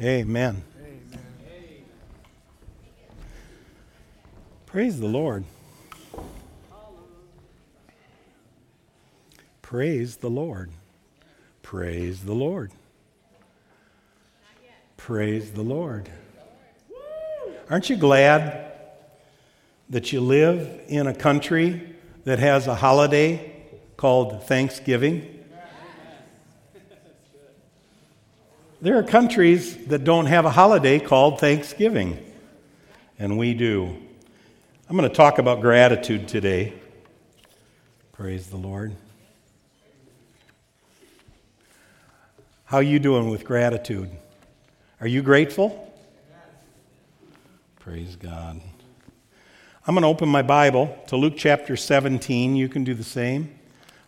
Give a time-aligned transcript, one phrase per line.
[0.00, 0.62] Amen.
[4.66, 5.42] Praise the Lord.
[9.60, 10.70] Praise the Lord.
[11.62, 12.70] Praise the Lord.
[14.96, 16.08] Praise the Lord.
[17.68, 18.72] Aren't you glad
[19.90, 23.52] that you live in a country that has a holiday
[23.96, 25.37] called Thanksgiving?
[28.80, 32.24] There are countries that don't have a holiday called Thanksgiving,
[33.18, 33.96] and we do.
[34.88, 36.74] I'm going to talk about gratitude today.
[38.12, 38.94] Praise the Lord.
[42.66, 44.10] How you doing with gratitude?
[45.00, 45.92] Are you grateful?
[47.80, 48.60] Praise God.
[49.88, 52.54] I'm going to open my Bible to Luke chapter 17.
[52.54, 53.58] You can do the same.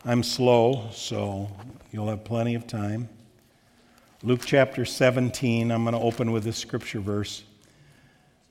[0.05, 1.51] I'm slow, so
[1.91, 3.09] you'll have plenty of time.
[4.23, 5.71] Luke chapter 17.
[5.71, 7.43] I'm going to open with this scripture verse.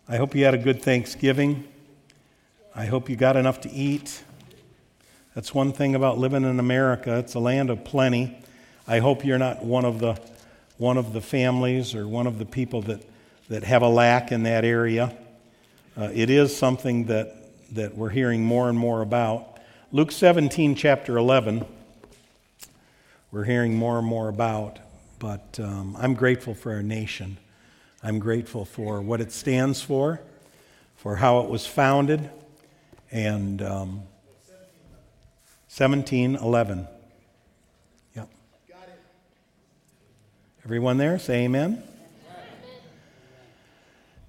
[0.08, 1.64] I hope you had a good Thanksgiving.
[2.76, 4.24] I hope you got enough to eat.
[5.36, 7.20] That's one thing about living in America.
[7.20, 8.36] It's a land of plenty.
[8.88, 10.20] I hope you're not one of the
[10.78, 13.06] one of the families or one of the people that,
[13.50, 15.16] that have a lack in that area.
[15.96, 17.36] Uh, it is something that,
[17.76, 19.60] that we're hearing more and more about.
[19.92, 21.64] Luke 17, chapter 11,
[23.32, 24.80] we're hearing more and more about.
[25.20, 27.38] But um, I'm grateful for our nation.
[28.02, 30.22] I'm grateful for what it stands for,
[30.96, 32.30] for how it was founded,
[33.12, 34.04] and um,
[35.68, 36.88] 1711.
[38.16, 38.30] Yep.
[40.64, 41.84] Everyone there, say amen.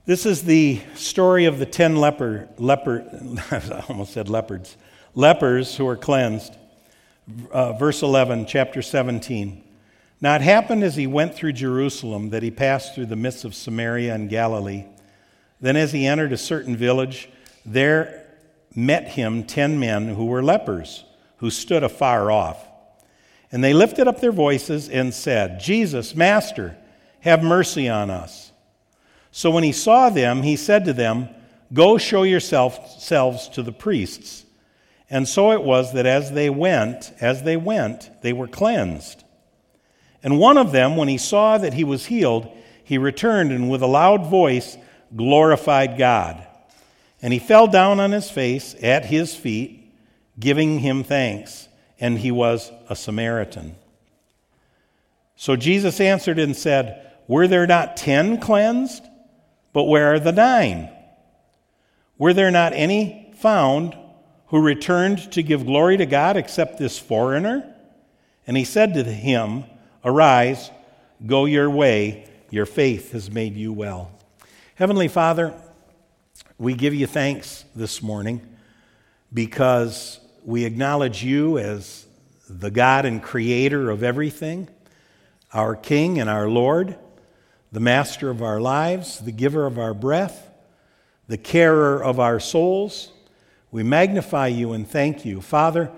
[0.06, 3.04] This is the story of the ten leper, leper
[3.52, 4.77] I almost said leopards,
[5.14, 6.56] lepers who are cleansed.
[7.52, 9.62] Uh, verse 11, chapter 17.
[10.20, 13.54] Now it happened as he went through Jerusalem that he passed through the midst of
[13.54, 14.84] Samaria and Galilee.
[15.60, 17.28] Then, as he entered a certain village,
[17.64, 18.26] there
[18.75, 21.04] met him ten men who were lepers,
[21.38, 22.66] who stood afar off.
[23.53, 26.76] And they lifted up their voices and said, Jesus, Master,
[27.20, 28.52] have mercy on us.
[29.32, 31.28] So when he saw them, he said to them,
[31.72, 34.44] Go show yourselves to the priests.
[35.08, 39.25] And so it was that as they went, as they went, they were cleansed.
[40.22, 42.48] And one of them, when he saw that he was healed,
[42.84, 44.76] he returned and with a loud voice
[45.14, 46.47] glorified God.
[47.22, 49.92] And he fell down on his face at his feet,
[50.38, 51.69] giving him thanks.
[51.98, 53.76] And he was a Samaritan.
[55.36, 59.04] So Jesus answered and said, Were there not ten cleansed?
[59.72, 60.91] But where are the nine?
[62.19, 63.97] Were there not any found
[64.48, 67.75] who returned to give glory to God except this foreigner?
[68.47, 69.64] And he said to him,
[70.03, 70.71] Arise,
[71.27, 74.11] go your way, your faith has made you well.
[74.77, 75.55] Heavenly Father,
[76.56, 78.41] we give you thanks this morning
[79.31, 82.06] because we acknowledge you as
[82.49, 84.71] the God and creator of everything,
[85.53, 86.97] our King and our Lord,
[87.71, 90.50] the master of our lives, the giver of our breath,
[91.28, 93.12] the carer of our souls.
[93.71, 95.43] We magnify you and thank you.
[95.43, 95.91] Father,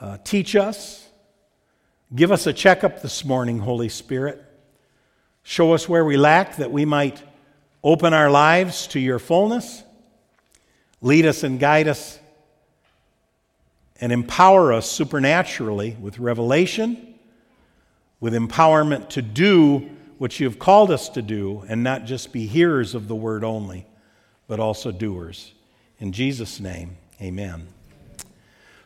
[0.00, 1.05] uh, teach us
[2.14, 4.40] Give us a checkup this morning, Holy Spirit.
[5.42, 7.20] Show us where we lack that we might
[7.82, 9.82] open our lives to your fullness.
[11.00, 12.20] Lead us and guide us
[14.00, 17.14] and empower us supernaturally with revelation,
[18.20, 22.46] with empowerment to do what you have called us to do and not just be
[22.46, 23.84] hearers of the word only,
[24.46, 25.52] but also doers.
[25.98, 27.66] In Jesus' name, amen.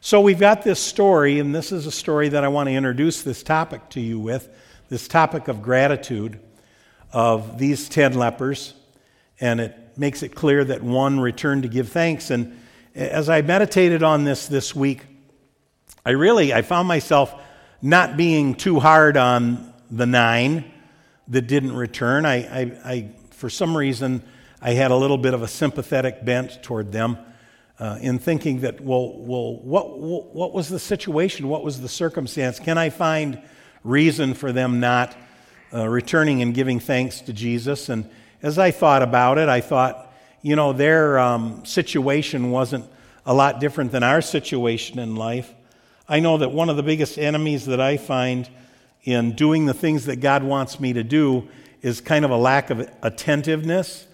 [0.02, 3.22] So we've got this story, and this is a story that I want to introduce
[3.22, 4.48] this topic to you with
[4.88, 6.40] this topic of gratitude
[7.12, 8.72] of these 10 lepers.
[9.40, 12.30] And it makes it clear that one returned to give thanks.
[12.30, 12.58] And
[12.94, 15.02] as I meditated on this this week,
[16.06, 17.34] I really I found myself
[17.82, 20.64] not being too hard on the nine
[21.28, 22.24] that didn't return.
[22.24, 24.22] I, I, I for some reason,
[24.62, 27.18] I had a little bit of a sympathetic bent toward them
[27.80, 31.48] uh, in thinking that, well, well what, what was the situation?
[31.48, 32.60] What was the circumstance?
[32.60, 33.40] Can I find
[33.82, 35.16] reason for them not
[35.72, 37.88] uh, returning and giving thanks to Jesus?
[37.88, 38.08] And
[38.42, 40.12] as I thought about it, I thought,
[40.42, 42.84] you know, their um, situation wasn't
[43.24, 45.54] a lot different than our situation in life.
[46.06, 48.48] I know that one of the biggest enemies that I find
[49.04, 51.48] in doing the things that God wants me to do
[51.80, 54.06] is kind of a lack of attentiveness,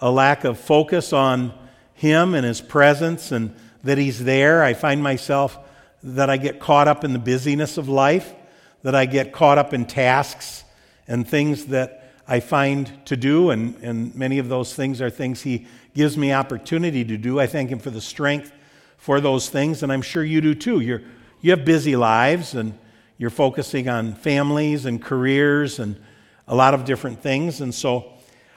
[0.00, 1.54] a lack of focus on
[1.94, 4.62] him and His presence and that He's there.
[4.62, 5.58] I find myself
[6.02, 8.34] that I get caught up in the busyness of life,
[8.82, 10.64] that I get caught up in tasks
[11.08, 15.42] and things that I find to do, and, and many of those things are things
[15.42, 17.38] He gives me opportunity to do.
[17.38, 18.52] I thank Him for the strength
[18.96, 20.80] for those things, and I'm sure you do too.
[20.80, 21.02] You're,
[21.42, 22.78] you have busy lives, and
[23.18, 26.00] you're focusing on families and careers and
[26.48, 27.60] a lot of different things.
[27.60, 28.13] And so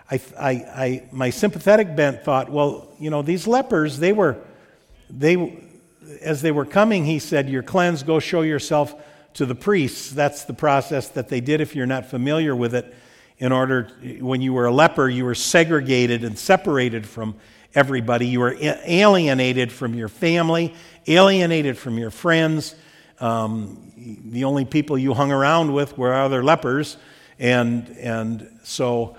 [0.09, 4.37] I, I, I, my sympathetic bent thought, well, you know, these lepers, they were,
[5.09, 5.61] they,
[6.21, 8.95] as they were coming, he said, You're cleansed, go show yourself
[9.33, 10.09] to the priests.
[10.09, 12.93] That's the process that they did if you're not familiar with it.
[13.39, 17.35] In order, when you were a leper, you were segregated and separated from
[17.75, 18.27] everybody.
[18.27, 20.73] You were alienated from your family,
[21.05, 22.73] alienated from your friends.
[23.19, 23.91] Um,
[24.25, 26.97] the only people you hung around with were other lepers.
[27.37, 29.17] And, and so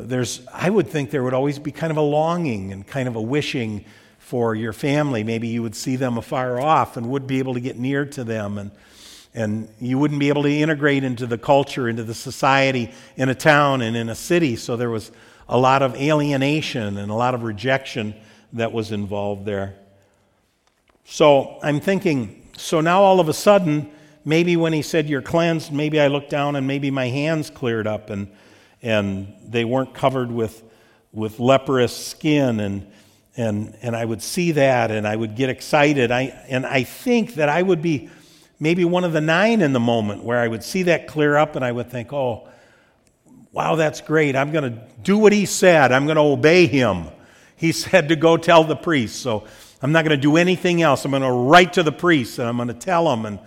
[0.00, 3.16] there's, I would think there would always be kind of a longing and kind of
[3.16, 3.84] a wishing
[4.18, 5.24] for your family.
[5.24, 8.24] Maybe you would see them afar off and would be able to get near to
[8.24, 8.58] them.
[8.58, 8.70] And,
[9.34, 13.34] and you wouldn't be able to integrate into the culture, into the society in a
[13.34, 14.56] town and in a city.
[14.56, 15.10] So there was
[15.48, 18.14] a lot of alienation and a lot of rejection
[18.54, 19.74] that was involved there.
[21.04, 23.90] So I'm thinking, so now all of a sudden,
[24.24, 27.86] maybe when he said you're cleansed, maybe I looked down and maybe my hands cleared
[27.86, 28.28] up and,
[28.82, 30.62] and they weren't covered with,
[31.12, 32.86] with leprous skin and
[33.36, 36.10] and, and I would see that and I would get excited.
[36.10, 38.10] I, and I think that I would be
[38.60, 41.56] maybe one of the nine in the moment where I would see that clear up
[41.56, 42.48] and I would think, oh,
[43.50, 44.36] wow, that's great.
[44.36, 47.06] I'm going to do what he said, I'm going to obey him.
[47.56, 49.20] He said to go tell the priest.
[49.20, 49.46] So
[49.80, 51.04] I'm not going to do anything else.
[51.04, 53.24] I'm going to write to the priest and I'm going to tell him.
[53.24, 53.38] And,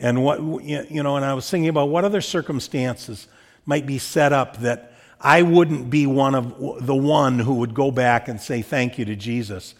[0.00, 3.28] and what, you know, and I was thinking about what other circumstances
[3.70, 4.90] might be set up that
[5.20, 9.04] I wouldn't be one of the one who would go back and say thank you
[9.04, 9.76] to Jesus.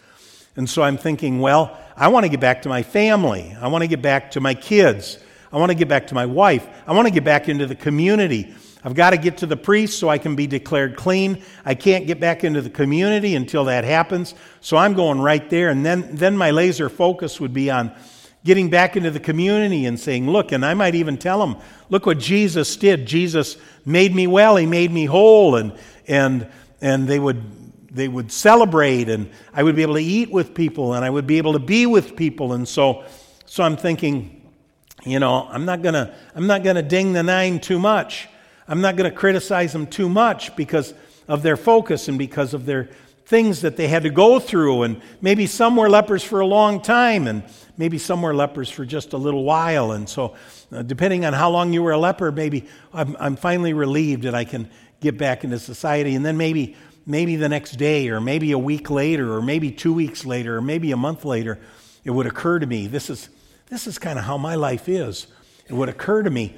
[0.55, 3.53] And so I'm thinking, well, I want to get back to my family.
[3.59, 5.19] I want to get back to my kids.
[5.51, 6.65] I want to get back to my wife.
[6.87, 8.55] I want to get back into the community.
[8.81, 11.43] I've got to get to the priest so I can be declared clean.
[11.65, 14.35] I can't get back into the community until that happens.
[14.61, 15.69] So I'm going right there.
[15.69, 17.91] And then, then my laser focus would be on
[18.43, 21.57] getting back into the community and saying, Look, and I might even tell them,
[21.89, 23.05] Look what Jesus did.
[23.05, 25.55] Jesus made me well, He made me whole.
[25.55, 26.47] And, and,
[26.81, 27.43] and they, would,
[27.93, 31.27] they would celebrate, and I would be able to eat with people, and I would
[31.27, 32.53] be able to be with people.
[32.53, 33.03] And so,
[33.45, 34.41] so I'm thinking,
[35.05, 38.27] you know, I'm not going to I'm not going to ding the nine too much.
[38.67, 40.93] I'm not going to criticize them too much because
[41.27, 42.89] of their focus and because of their
[43.25, 44.83] things that they had to go through.
[44.83, 47.43] And maybe some were lepers for a long time, and
[47.77, 49.91] maybe some were lepers for just a little while.
[49.91, 50.35] And so,
[50.71, 54.33] Uh, depending on how long you were a leper, maybe I'm, I'm finally relieved that
[54.33, 54.69] I can
[55.01, 56.15] get back into society.
[56.15, 56.75] And then maybe,
[57.05, 60.61] maybe the next day, or maybe a week later, or maybe two weeks later, or
[60.61, 61.59] maybe a month later,
[62.03, 63.29] it would occur to me this is,
[63.69, 65.27] this is kind of how my life is.
[65.67, 66.55] It would occur to me,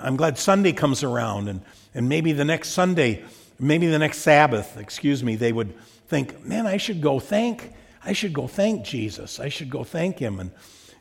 [0.00, 1.60] I'm glad Sunday comes around, and,
[1.94, 3.24] and maybe the next Sunday,
[3.58, 5.74] maybe the next Sabbath, excuse me, they would
[6.08, 7.72] think, man, I should go thank,
[8.04, 9.38] I should go thank Jesus.
[9.38, 10.40] I should go thank him.
[10.40, 10.50] And,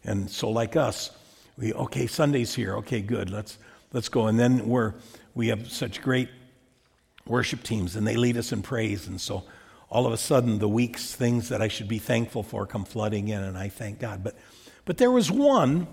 [0.03, 1.11] and so like us,
[1.57, 2.75] we, okay, Sunday's here.
[2.77, 3.29] Okay, good.
[3.29, 3.57] Let's,
[3.93, 4.27] let's go.
[4.27, 4.93] And then we're,
[5.35, 6.29] we have such great
[7.25, 9.07] worship teams and they lead us in praise.
[9.07, 9.43] And so
[9.89, 13.27] all of a sudden the week's things that I should be thankful for come flooding
[13.27, 14.23] in and I thank God.
[14.23, 14.35] But,
[14.85, 15.87] but there was one,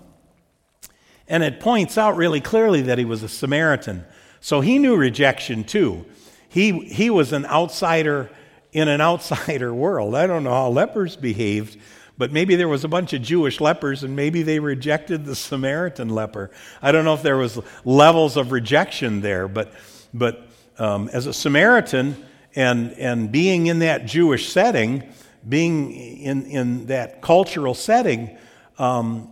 [1.27, 4.05] and it points out really clearly that he was a Samaritan.
[4.41, 6.05] So he knew rejection too.
[6.47, 8.31] He, he was an outsider
[8.71, 10.15] in an outsider world.
[10.15, 11.77] I don't know how lepers behaved,
[12.19, 16.09] but maybe there was a bunch of Jewish lepers and maybe they rejected the Samaritan
[16.09, 16.51] leper.
[16.81, 19.71] I don't know if there was levels of rejection there, but,
[20.13, 20.45] but
[20.77, 22.17] um, as a Samaritan
[22.55, 25.09] and, and being in that Jewish setting,
[25.47, 28.37] being in, in that cultural setting,
[28.77, 29.31] um,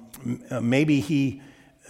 [0.62, 1.42] maybe he,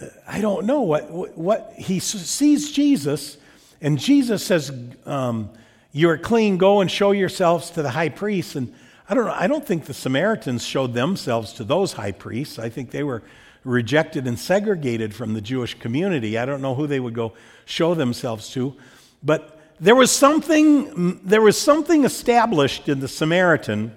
[0.02, 3.38] uh, I don't know what, what, he sees Jesus
[3.80, 4.72] and Jesus says,
[5.06, 5.50] um,
[5.92, 8.56] you are clean, go and show yourselves to the high priest.
[8.56, 8.74] And
[9.08, 12.58] I don't know, I don't think the Samaritans showed themselves to those high priests.
[12.58, 13.22] I think they were
[13.64, 16.36] rejected and segregated from the Jewish community.
[16.36, 17.32] I don't know who they would go
[17.64, 18.76] show themselves to.
[19.22, 23.96] But there was something, there was something established in the Samaritan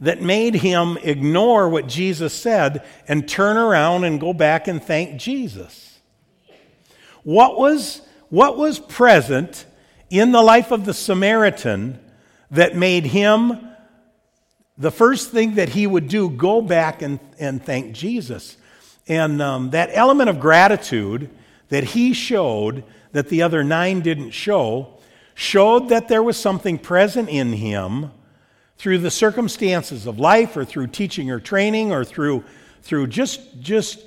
[0.00, 5.20] that made him ignore what Jesus said and turn around and go back and thank
[5.20, 6.00] Jesus.
[7.22, 9.64] What was, what was present
[10.10, 11.98] in the life of the Samaritan
[12.50, 13.68] that made him
[14.78, 18.56] the first thing that he would do go back and, and thank Jesus.
[19.06, 21.30] And um, that element of gratitude
[21.68, 24.98] that he showed that the other nine didn't show
[25.34, 28.10] showed that there was something present in him
[28.76, 32.44] through the circumstances of life or through teaching or training or through,
[32.82, 34.00] through just, just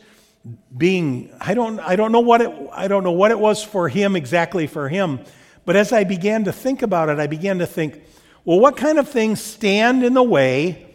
[0.77, 3.89] being I don't, I don't know what it I don't know what it was for
[3.89, 5.19] him exactly for him
[5.65, 8.03] But as I began to think about it, I began to think,
[8.45, 10.85] well, what kind of things stand in the way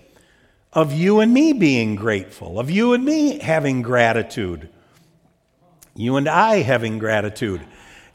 [0.73, 4.69] of you and me being grateful, of you and me having gratitude,
[5.95, 7.61] you and I having gratitude?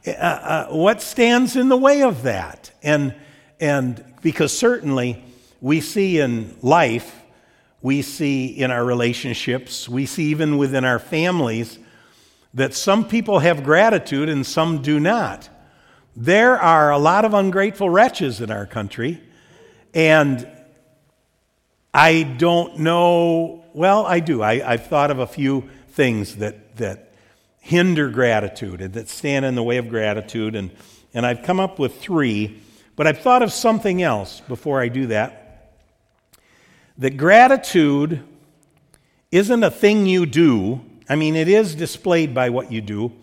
[0.08, 2.72] Uh, uh, what stands in the way of that?
[2.82, 3.14] And,
[3.60, 5.24] and because certainly
[5.60, 7.22] we see in life,
[7.82, 11.78] we see in our relationships, we see even within our families
[12.54, 15.50] that some people have gratitude and some do not.
[16.16, 19.22] There are a lot of ungrateful wretches in our country,
[19.96, 20.46] and
[21.94, 24.44] I don't know, well, I do.
[24.44, 27.14] I, have thought of a few things that, that
[27.62, 30.72] hinder gratitude and that stand in the way of gratitude, and,
[31.14, 32.62] and I've come up with three,
[32.98, 35.72] but I've thought of something else before I do that.
[36.98, 38.22] That gratitude
[39.32, 43.14] isn't a thing you do, I mean, it is displayed by what you do,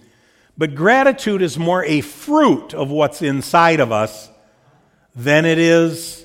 [0.57, 4.31] but gratitude is more a fruit of what's inside of us
[5.15, 6.25] than it is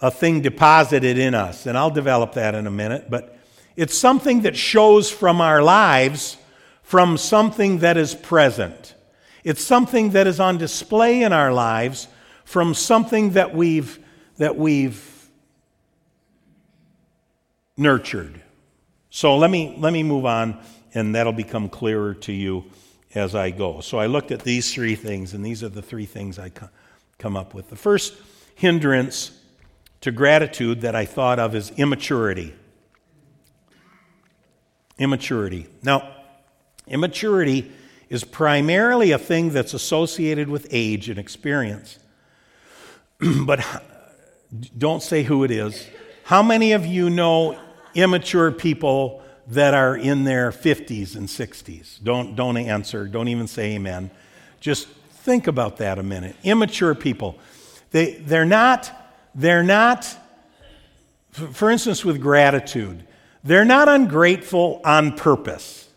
[0.00, 1.66] a thing deposited in us.
[1.66, 3.10] And I'll develop that in a minute.
[3.10, 3.36] But
[3.76, 6.36] it's something that shows from our lives
[6.88, 8.94] from something that is present.
[9.44, 12.08] It's something that is on display in our lives
[12.46, 13.98] from something that we've,
[14.38, 15.28] that we've
[17.76, 18.40] nurtured.
[19.10, 20.58] So let me, let me move on,
[20.94, 22.64] and that'll become clearer to you
[23.14, 23.82] as I go.
[23.82, 26.50] So I looked at these three things, and these are the three things I
[27.18, 27.68] come up with.
[27.68, 28.14] The first
[28.54, 29.37] hindrance
[30.00, 32.54] to gratitude that I thought of as immaturity.
[34.98, 35.66] Immaturity.
[35.82, 36.16] Now,
[36.86, 37.70] immaturity
[38.08, 41.98] is primarily a thing that's associated with age and experience.
[43.44, 43.64] but
[44.76, 45.86] don't say who it is.
[46.24, 47.58] How many of you know
[47.94, 52.02] immature people that are in their 50s and 60s.
[52.02, 54.10] Don't, don't answer, don't even say amen.
[54.60, 56.36] Just think about that a minute.
[56.44, 57.38] Immature people.
[57.90, 58.92] They, they're not,
[59.34, 60.16] they're not,
[61.30, 63.04] for instance, with gratitude,
[63.44, 65.88] they're not ungrateful on purpose.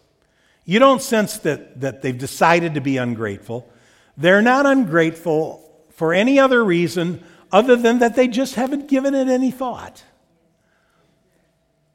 [0.66, 3.68] You don't sense that, that they've decided to be ungrateful.
[4.16, 9.28] They're not ungrateful for any other reason other than that they just haven't given it
[9.28, 10.04] any thought.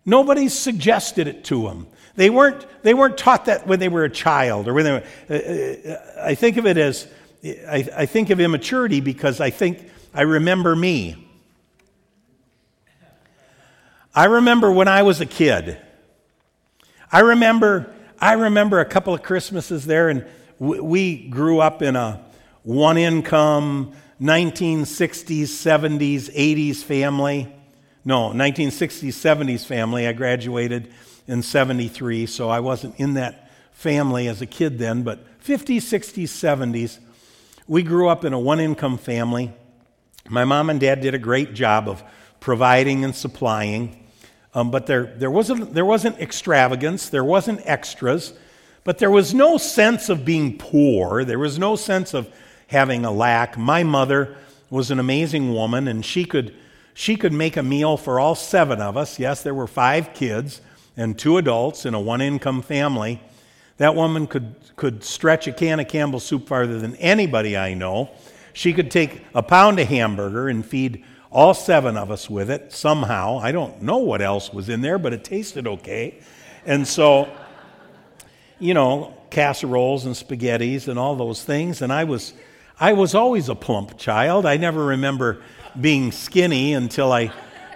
[0.04, 1.86] Nobody suggested it to them.
[2.14, 5.04] They weren't, they weren't taught that when they were a child or when they were,
[5.28, 7.08] uh, uh, I think of it as,
[7.44, 11.25] I, I think of immaturity because I think, I remember me.
[14.16, 15.76] I remember when I was a kid.
[17.12, 20.24] I remember, I remember a couple of Christmases there, and
[20.58, 22.24] we grew up in a
[22.62, 27.52] one income, 1960s, 70s, 80s family.
[28.06, 30.06] No, 1960s, 70s family.
[30.06, 30.90] I graduated
[31.26, 36.22] in 73, so I wasn't in that family as a kid then, but 50s, 60s,
[36.22, 37.00] 70s.
[37.68, 39.52] We grew up in a one income family.
[40.30, 42.02] My mom and dad did a great job of
[42.40, 44.04] providing and supplying,
[44.56, 48.32] um, but there, there, wasn't, there wasn't extravagance, there wasn't extras,
[48.84, 52.32] but there was no sense of being poor, there was no sense of
[52.68, 53.58] having a lack.
[53.58, 54.34] My mother
[54.70, 56.54] was an amazing woman, and she could
[56.94, 59.18] she could make a meal for all seven of us.
[59.18, 60.62] Yes, there were five kids
[60.96, 63.20] and two adults in a one income family.
[63.76, 68.08] That woman could, could stretch a can of Campbell soup farther than anybody I know.
[68.54, 71.04] She could take a pound of hamburger and feed
[71.36, 73.38] all seven of us with it somehow.
[73.38, 76.18] I don't know what else was in there, but it tasted okay.
[76.64, 77.28] And so,
[78.58, 81.82] you know, casseroles and spaghettis and all those things.
[81.82, 82.32] And I was,
[82.80, 84.46] I was always a plump child.
[84.46, 85.42] I never remember
[85.78, 87.30] being skinny until I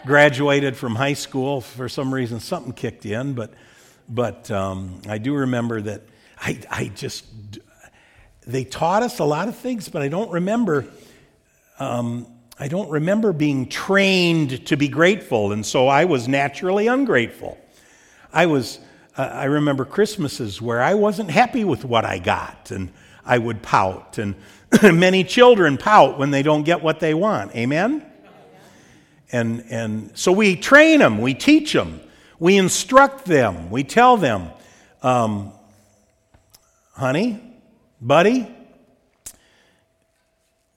[0.07, 1.61] graduated from high school.
[1.61, 3.53] For some reason, something kicked in, but,
[4.09, 6.01] but um, I do remember that
[6.41, 7.27] I, I just,
[8.47, 10.87] they taught us a lot of things, but I don't remember.
[11.79, 12.27] Um,
[12.61, 17.59] I don't remember being trained to be grateful, and so I was naturally ungrateful.
[18.33, 18.79] I was,
[19.17, 22.93] uh, I remember Christmases where I wasn't happy with what I got, and
[23.25, 24.37] I would pout, and
[24.83, 27.55] Many children pout when they don't get what they want.
[27.57, 28.07] Amen?
[29.33, 32.01] And, and so we train them, we teach them,
[32.39, 34.51] we instruct them, we tell them,
[35.03, 35.53] um,
[36.93, 37.41] honey,
[38.01, 38.53] buddy,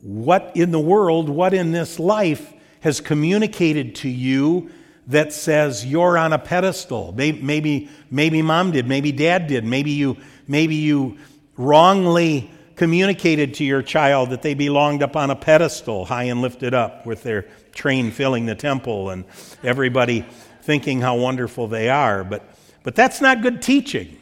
[0.04, 4.70] what in the world, what in this life has communicated to you
[5.08, 7.14] that says you're on a pedestal?
[7.16, 11.18] Maybe, maybe, mom did, maybe dad did, maybe you, maybe you
[11.56, 16.74] wrongly communicated to your child that they belonged up on a pedestal, high and lifted
[16.74, 17.44] up, with their
[17.74, 19.24] train filling the temple and
[19.64, 20.26] everybody
[20.64, 22.26] thinking how wonderful they are.
[22.26, 22.44] But,
[22.84, 24.18] but that's not good teaching.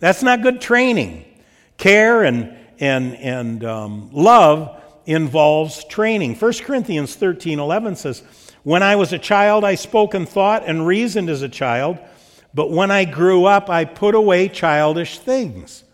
[0.00, 1.24] That's not good training.
[1.76, 6.34] Care and, and, and um, love involves training.
[6.34, 8.22] 1 Corinthians 13 11 says,
[8.62, 11.98] When I was a child, I spoke and thought and reasoned as a child,
[12.54, 15.84] but when I grew up, I put away childish things.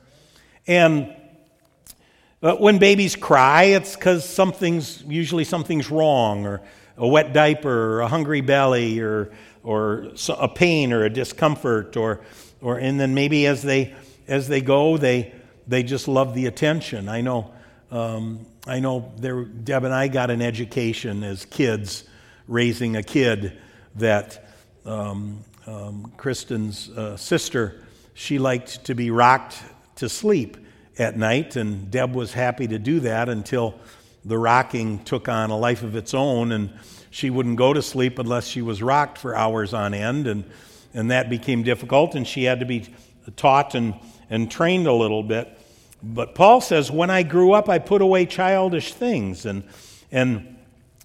[0.66, 1.14] And
[2.40, 6.60] but when babies cry, it's because something's usually something's wrong, or
[6.96, 9.32] a wet diaper, or a hungry belly, or
[9.62, 12.20] or a pain, or a discomfort, or
[12.60, 13.94] or and then maybe as they
[14.28, 15.34] as they go, they
[15.66, 17.08] they just love the attention.
[17.08, 17.52] I know,
[17.90, 19.12] um, I know.
[19.16, 22.04] There, Deb and I got an education as kids,
[22.48, 23.58] raising a kid
[23.96, 24.48] that
[24.84, 27.82] um, um, Kristen's uh, sister,
[28.14, 29.62] she liked to be rocked
[29.96, 30.56] to sleep
[30.98, 33.74] at night, and Deb was happy to do that until
[34.24, 36.72] the rocking took on a life of its own, and
[37.10, 40.44] she wouldn't go to sleep unless she was rocked for hours on end, and
[40.92, 42.88] and that became difficult, and she had to be
[43.36, 43.94] taught and
[44.28, 45.55] and trained a little bit.
[46.02, 49.46] But Paul says, when I grew up, I put away childish things.
[49.46, 49.64] And,
[50.12, 50.56] and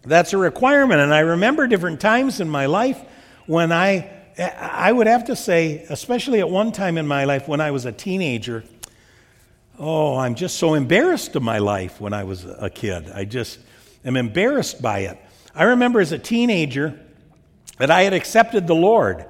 [0.04, 1.02] that's a requirement.
[1.02, 3.02] And I remember different times in my life
[3.46, 7.62] when I, I would have to say, especially at one time in my life when
[7.62, 8.64] I was a teenager,
[9.80, 13.10] oh, I'm just so embarrassed of my life when I was a kid.
[13.12, 13.60] I just
[14.06, 15.18] am embarrassed by it.
[15.56, 17.00] I remember as a teenager
[17.78, 19.26] that I had accepted the Lord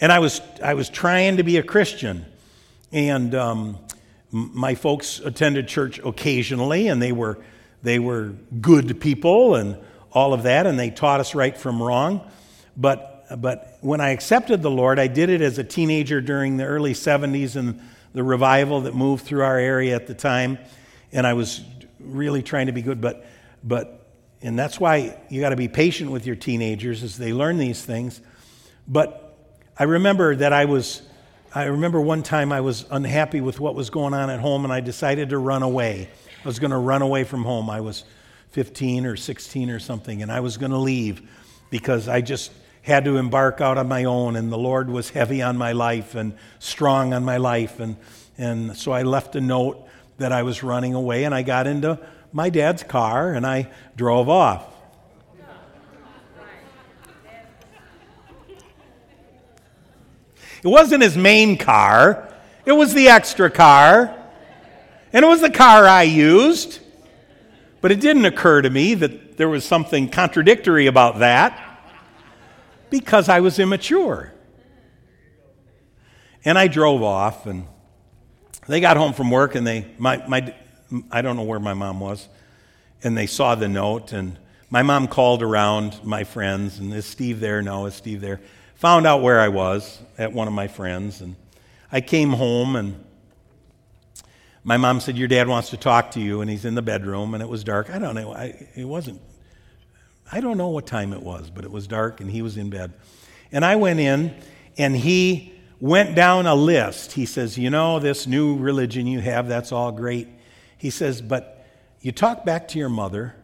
[0.00, 2.24] and I was, I was trying to be a Christian.
[2.92, 3.78] And um,
[4.30, 7.38] my folks attended church occasionally, and they were,
[7.82, 9.76] they were good people and
[10.12, 12.28] all of that, and they taught us right from wrong.
[12.76, 16.64] But, but when I accepted the Lord, I did it as a teenager during the
[16.64, 17.80] early 70s and
[18.12, 20.58] the revival that moved through our area at the time.
[21.12, 21.62] And I was
[21.98, 23.26] really trying to be good, but,
[23.62, 24.06] but
[24.42, 27.84] and that's why you got to be patient with your teenagers as they learn these
[27.84, 28.20] things.
[28.88, 29.36] But
[29.78, 31.02] I remember that I was
[31.52, 34.72] I remember one time I was unhappy with what was going on at home and
[34.72, 36.08] I decided to run away.
[36.44, 37.68] I was going to run away from home.
[37.68, 38.04] I was
[38.50, 41.22] 15 or 16 or something, and I was going to leave
[41.70, 45.42] because I just had to embark out on my own, and the Lord was heavy
[45.42, 47.78] on my life and strong on my life.
[47.78, 47.96] And,
[48.38, 49.86] and so I left a note
[50.18, 51.98] that I was running away, and I got into
[52.32, 54.69] my dad's car and I drove off.
[60.62, 62.32] It wasn't his main car,
[62.64, 64.16] it was the extra car.
[65.12, 66.78] And it was the car I used.
[67.80, 71.66] But it didn't occur to me that there was something contradictory about that
[72.90, 74.32] because I was immature.
[76.44, 77.66] And I drove off, and
[78.66, 80.54] they got home from work, and they, my, my,
[81.10, 82.28] I don't know where my mom was,
[83.02, 84.38] and they saw the note, and
[84.70, 87.62] my mom called around my friends, and is Steve there?
[87.62, 88.40] No, is Steve there?
[88.80, 91.36] Found out where I was at one of my friends, and
[91.92, 93.04] I came home, and
[94.64, 97.34] my mom said, Your dad wants to talk to you, and he's in the bedroom,
[97.34, 97.90] and it was dark.
[97.90, 98.32] I don't know.
[98.32, 99.20] I, it wasn't,
[100.32, 102.70] I don't know what time it was, but it was dark, and he was in
[102.70, 102.94] bed.
[103.52, 104.34] And I went in,
[104.78, 107.12] and he went down a list.
[107.12, 110.26] He says, You know, this new religion you have, that's all great.
[110.78, 111.66] He says, But
[112.00, 113.34] you talk back to your mother,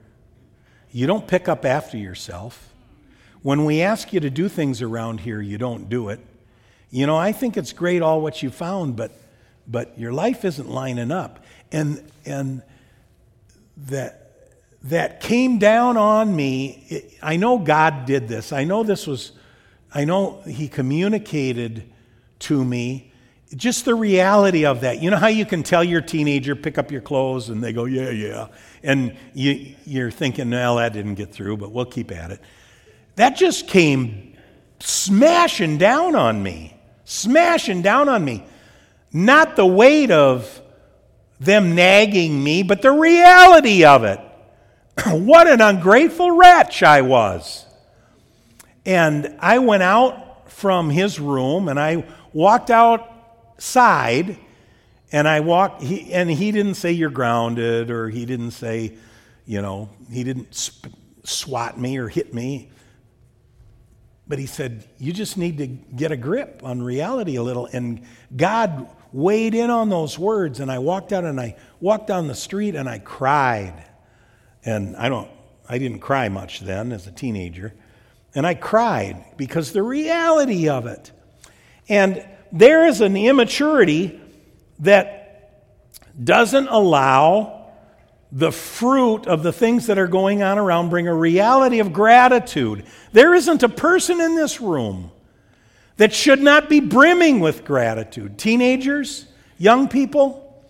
[0.91, 2.73] you don't pick up after yourself.
[3.47, 6.19] When we ask you to do things around here, you don't do it.
[6.91, 9.13] You know, I think it's great all what you found, but
[9.69, 11.45] but your life isn't lining up.
[11.71, 12.65] And and
[13.77, 14.33] that
[14.83, 17.05] that came down on me.
[17.23, 18.53] I know God did this.
[18.53, 19.31] I know this was
[19.95, 21.85] I know he communicated
[22.41, 23.13] to me
[23.55, 25.01] just the reality of that.
[25.01, 27.85] You know how you can tell your teenager, pick up your clothes, and they go,
[27.85, 28.49] yeah, yeah.
[28.83, 32.41] And you, you're thinking, well, that didn't get through, but we'll keep at it.
[33.17, 34.35] That just came
[34.79, 38.45] smashing down on me, smashing down on me.
[39.13, 40.63] Not the weight of
[41.41, 44.21] them nagging me, but the reality of it.
[45.07, 47.65] what an ungrateful wretch I was.
[48.85, 54.39] And I went out from his room and I walked outside
[55.13, 58.95] and I walked, he, and he didn't say you're grounded or he didn't say,
[59.47, 60.93] you know, he didn't sp-
[61.25, 62.71] swat me or hit me.
[64.29, 67.67] But he said, You just need to get a grip on reality a little.
[67.67, 68.03] And
[68.37, 70.61] God weighed in on those words.
[70.61, 73.85] And I walked out and I walked down the street and I cried.
[74.65, 75.31] And I don't,
[75.69, 77.73] I didn't cry much then as a teenager.
[78.35, 81.13] And I cried because the reality of it.
[81.89, 84.21] And there is an immaturity
[84.81, 85.63] that
[86.23, 87.56] doesn't allow
[88.37, 92.85] the fruit of the things that are going on around bring a reality of gratitude.
[93.11, 95.11] There isn't a person in this room
[95.97, 98.37] that should not be brimming with gratitude.
[98.37, 99.25] Teenagers,
[99.57, 100.63] young people,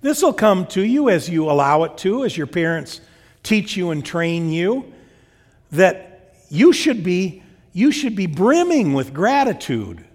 [0.00, 3.02] this will come to you as you allow it to, as your parents
[3.42, 4.90] teach you and train you,
[5.72, 7.42] that you should be,
[7.74, 10.06] you should be brimming with gratitude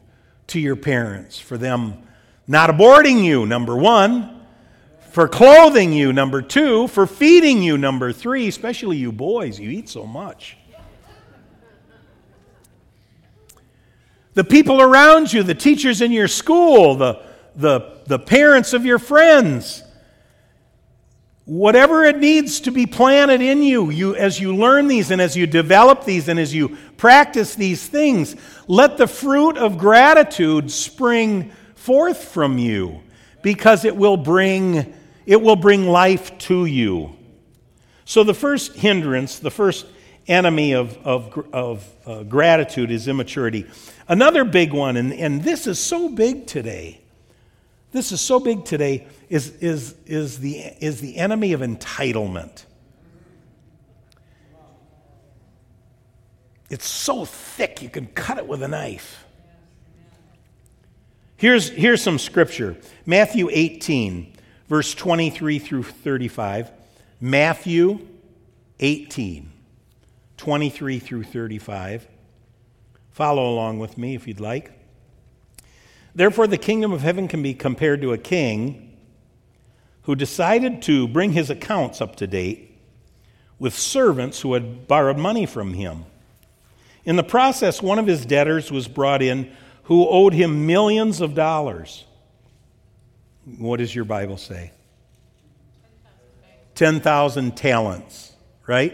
[0.47, 2.01] to your parents for them
[2.47, 4.34] not aborting you, number one,
[5.15, 9.87] for clothing you, number two, for feeding you, number three, especially you boys, you eat
[9.87, 10.57] so much.
[14.33, 17.21] The people around you, the teachers in your school, the,
[17.55, 19.83] the, the parents of your friends,
[21.45, 25.37] whatever it needs to be planted in you, you as you learn these and as
[25.37, 28.35] you develop these and as you practice these things,
[28.67, 32.99] let the fruit of gratitude spring forth from you
[33.41, 34.93] because it will bring
[35.25, 37.15] it will bring life to you.
[38.05, 39.87] So the first hindrance, the first
[40.27, 43.65] enemy of, of, of uh, gratitude is immaturity.
[44.07, 47.01] Another big one, and, and this is so big today,
[47.91, 52.65] this is so big today, is, is, is, the, is the enemy of entitlement.
[56.69, 59.25] It's so thick you can cut it with a knife.
[61.37, 64.34] Here's, here's some scripture Matthew 18,
[64.67, 66.71] verse 23 through 35.
[67.21, 68.05] Matthew
[68.79, 69.51] 18,
[70.37, 72.07] 23 through 35.
[73.11, 74.71] Follow along with me if you'd like.
[76.13, 78.97] Therefore, the kingdom of heaven can be compared to a king
[80.03, 82.77] who decided to bring his accounts up to date
[83.57, 86.05] with servants who had borrowed money from him.
[87.05, 89.51] In the process, one of his debtors was brought in
[89.83, 92.05] who owed him millions of dollars.
[93.45, 94.71] What does your Bible say?
[96.73, 98.33] 10,000 talents,
[98.67, 98.93] right?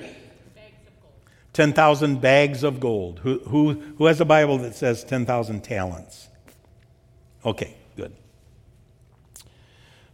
[1.54, 3.20] 10,000 bags of gold.
[3.20, 6.28] Who, who, who has a Bible that says 10,000 talents?
[7.46, 8.14] Okay, good.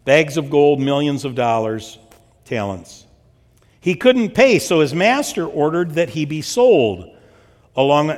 [0.05, 1.99] Bags of gold, millions of dollars,
[2.45, 3.05] talents.
[3.81, 7.15] He couldn't pay, so his master ordered that he be sold
[7.75, 8.17] along.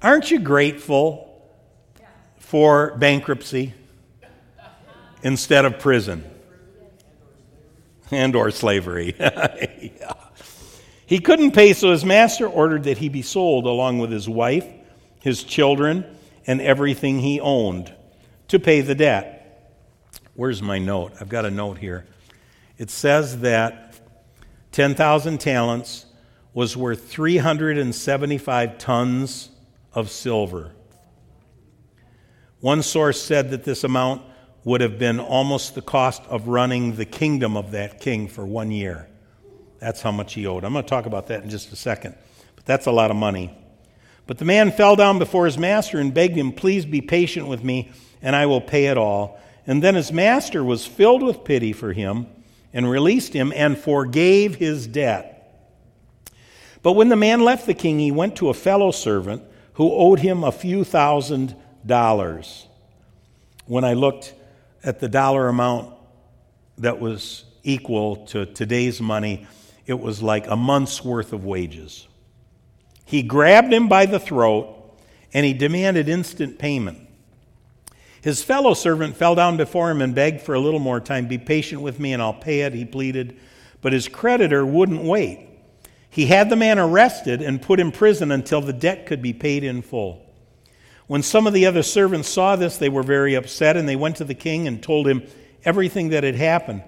[0.00, 1.28] Aren't you grateful
[2.38, 3.74] for bankruptcy
[5.22, 6.24] instead of prison
[8.10, 9.14] and or slavery.
[9.18, 10.12] yeah.
[11.04, 14.64] He couldn't pay, so his master ordered that he be sold along with his wife,
[15.20, 16.06] his children,
[16.46, 17.92] and everything he owned
[18.48, 19.76] to pay the debt.
[20.32, 21.12] Where's my note?
[21.20, 22.06] I've got a note here.
[22.78, 24.00] It says that
[24.70, 26.06] 10,000 talents
[26.54, 29.50] was worth 375 tons
[29.92, 30.72] of silver.
[32.60, 34.22] One source said that this amount
[34.64, 38.70] would have been almost the cost of running the kingdom of that king for one
[38.70, 39.08] year.
[39.80, 40.64] That's how much he owed.
[40.64, 42.14] I'm going to talk about that in just a second.
[42.54, 43.56] But that's a lot of money.
[44.26, 47.64] But the man fell down before his master and begged him, Please be patient with
[47.64, 47.90] me,
[48.22, 49.40] and I will pay it all.
[49.66, 52.28] And then his master was filled with pity for him
[52.72, 55.28] and released him and forgave his debt.
[56.82, 59.42] But when the man left the king, he went to a fellow servant
[59.74, 62.66] who owed him a few thousand dollars.
[63.66, 64.34] When I looked
[64.84, 65.94] at the dollar amount
[66.78, 69.46] that was equal to today's money,
[69.86, 72.06] it was like a month's worth of wages.
[73.04, 74.78] He grabbed him by the throat
[75.34, 76.98] and he demanded instant payment.
[78.22, 81.26] His fellow servant fell down before him and begged for a little more time.
[81.26, 83.36] Be patient with me and I'll pay it, he pleaded.
[83.80, 85.48] But his creditor wouldn't wait.
[86.08, 89.64] He had the man arrested and put in prison until the debt could be paid
[89.64, 90.24] in full.
[91.12, 94.16] When some of the other servants saw this, they were very upset, and they went
[94.16, 95.22] to the king and told him
[95.62, 96.82] everything that had happened.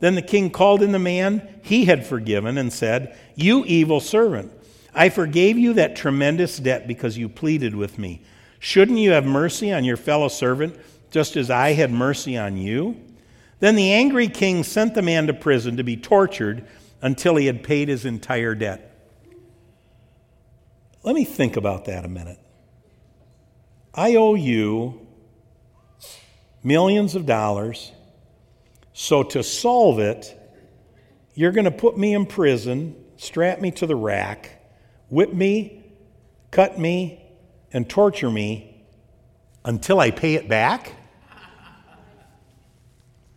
[0.00, 4.52] Then the king called in the man he had forgiven and said, You evil servant,
[4.94, 8.20] I forgave you that tremendous debt because you pleaded with me.
[8.58, 10.78] Shouldn't you have mercy on your fellow servant,
[11.10, 13.00] just as I had mercy on you?
[13.60, 16.68] Then the angry king sent the man to prison to be tortured
[17.00, 18.94] until he had paid his entire debt.
[21.02, 22.40] Let me think about that a minute.
[23.94, 25.06] I owe you
[26.62, 27.92] millions of dollars.
[28.92, 30.36] So to solve it,
[31.34, 34.62] you're going to put me in prison, strap me to the rack,
[35.08, 35.82] whip me,
[36.50, 37.24] cut me,
[37.72, 38.84] and torture me
[39.64, 40.92] until I pay it back?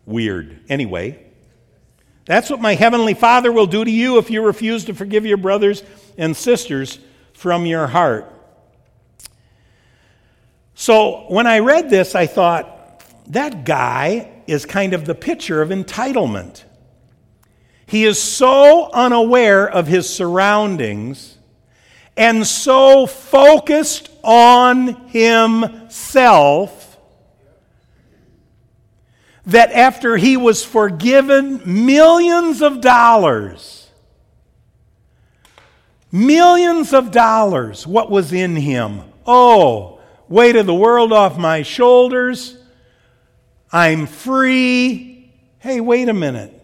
[0.06, 0.60] Weird.
[0.70, 1.26] Anyway,
[2.26, 5.38] that's what my heavenly Father will do to you if you refuse to forgive your
[5.38, 5.84] brothers
[6.18, 7.00] and sisters
[7.34, 8.33] from your heart.
[10.76, 12.70] So when I read this, I thought,
[13.28, 16.64] that guy is kind of the picture of entitlement.
[17.86, 21.38] He is so unaware of his surroundings
[22.18, 26.98] and so focused on himself
[29.46, 33.90] that after he was forgiven millions of dollars,
[36.12, 37.86] millions of dollars.
[37.86, 39.02] What was in him?
[39.26, 39.93] Oh,
[40.34, 42.58] weight of the world off my shoulders.
[43.72, 45.32] I'm free.
[45.60, 46.60] Hey, wait a minute.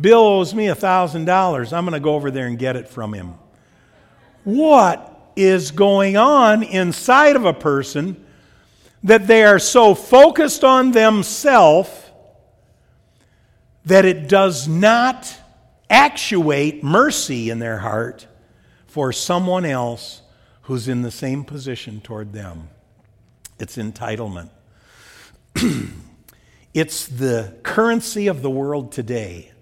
[0.00, 1.72] Bill owes me $1,000.
[1.72, 3.34] I'm going to go over there and get it from him.
[4.44, 8.24] What is going on inside of a person
[9.02, 11.90] that they are so focused on themselves
[13.84, 15.34] that it does not
[15.90, 18.28] actuate mercy in their heart
[18.86, 20.22] for someone else
[20.62, 22.68] who's in the same position toward them.
[23.58, 24.50] It's entitlement.
[26.74, 29.52] it's the currency of the world today.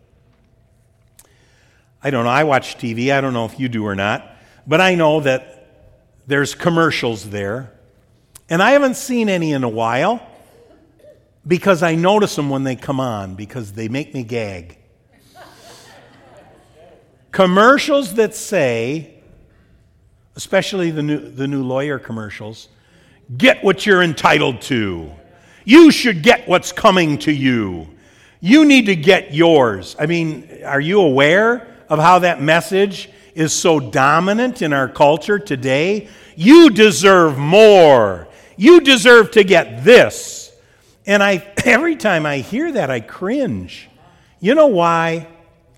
[2.02, 4.80] I don't know, I watch TV, I don't know if you do or not, but
[4.80, 5.54] I know that
[6.26, 7.72] there's commercials there.
[8.50, 10.20] And I haven't seen any in a while
[11.46, 14.78] because I notice them when they come on because they make me gag.
[17.32, 19.14] Commercials that say,
[20.36, 22.68] especially the new, the new lawyer commercials,
[23.36, 25.10] get what you're entitled to.
[25.64, 27.88] You should get what's coming to you.
[28.40, 29.96] You need to get yours.
[29.98, 35.38] I mean, are you aware of how that message is so dominant in our culture
[35.38, 36.08] today.
[36.36, 38.28] You deserve more.
[38.56, 40.52] You deserve to get this.
[41.06, 43.88] And I every time I hear that I cringe.
[44.40, 45.28] You know why?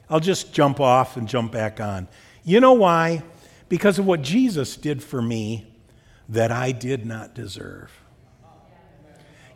[0.09, 2.09] I'll just jump off and jump back on.
[2.45, 3.23] You know why?
[3.69, 5.67] Because of what Jesus did for me
[6.29, 7.93] that I did not deserve.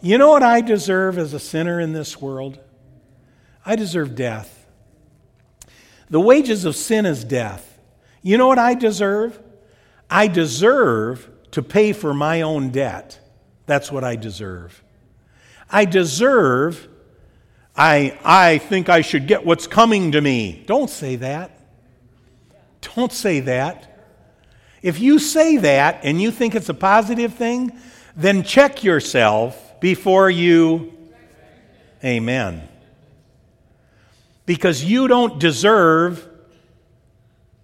[0.00, 2.58] You know what I deserve as a sinner in this world?
[3.66, 4.66] I deserve death.
[6.08, 7.78] The wages of sin is death.
[8.22, 9.40] You know what I deserve?
[10.08, 13.18] I deserve to pay for my own debt.
[13.66, 14.82] That's what I deserve.
[15.70, 16.88] I deserve,
[17.76, 20.64] I, I think I should get what's coming to me.
[20.66, 21.60] Don't say that.
[22.96, 23.89] Don't say that.
[24.82, 27.72] If you say that and you think it's a positive thing,
[28.16, 30.92] then check yourself before you.
[32.02, 32.68] Amen
[34.50, 36.28] because you don't deserve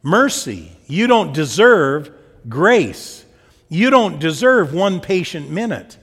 [0.04, 0.70] mercy.
[0.86, 2.12] You don't deserve
[2.48, 3.24] grace.
[3.68, 5.96] You don't deserve one patient minute.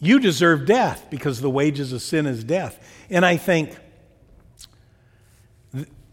[0.00, 2.82] You deserve death because the wages of sin is death.
[3.10, 3.76] And I think,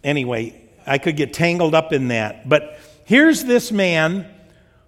[0.03, 2.49] anyway, I could get tangled up in that.
[2.49, 2.77] But
[3.11, 4.25] here's this man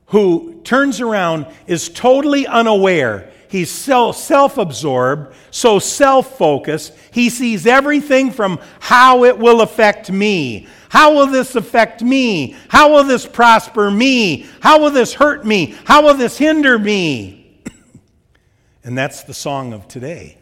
[0.07, 6.91] who turns around, is totally unaware He's self absorbed, so self focused.
[7.11, 10.67] He sees everything from how it will affect me.
[10.89, 12.55] How will this affect me?
[12.69, 14.47] How will this prosper me?
[14.59, 15.75] How will this hurt me?
[15.85, 17.61] How will this hinder me?
[18.83, 20.39] and that's the song of today.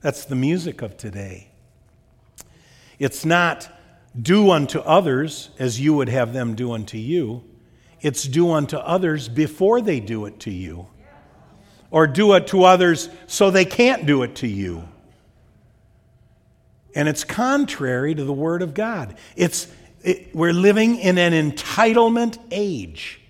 [0.00, 1.48] That's the music of today.
[3.00, 3.68] It's not
[4.20, 7.44] do unto others as you would have them do unto you,
[8.00, 10.86] it's do unto others before they do it to you
[11.90, 14.88] or do it to others so they can't do it to you.
[16.94, 19.16] And it's contrary to the Word of God.
[19.36, 19.68] It's,
[20.02, 23.20] it, we're living in an entitlement age.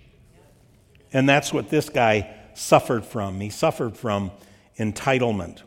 [1.13, 3.39] And that's what this guy suffered from.
[3.39, 4.31] He suffered from
[4.79, 5.61] entitlement.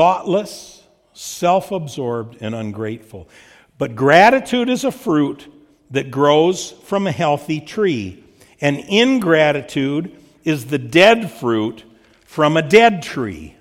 [0.00, 0.82] Thoughtless,
[1.12, 3.28] self absorbed, and ungrateful.
[3.76, 5.46] But gratitude is a fruit
[5.90, 8.24] that grows from a healthy tree,
[8.62, 11.84] and ingratitude is the dead fruit
[12.24, 13.54] from a dead tree.